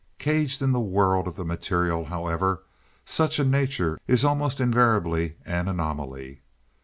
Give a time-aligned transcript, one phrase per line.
[0.17, 2.63] Caged in the world of the material, however,
[3.05, 6.41] such a nature is almost invariably an anomaly.